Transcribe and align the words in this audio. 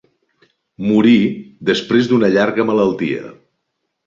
Morí, 0.87 1.13
després 1.71 2.09
d'una 2.13 2.31
llarga 2.37 2.67
malaltia. 2.71 3.31